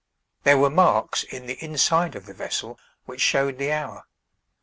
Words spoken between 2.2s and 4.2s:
the vessel which showed the hour.